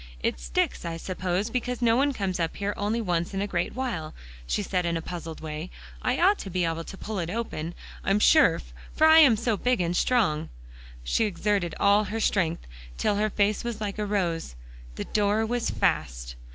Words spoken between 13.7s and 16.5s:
like a rose. The door was fast.